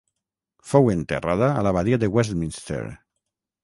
[0.69, 2.85] Fou enterrada a l'Abadia de Westminster.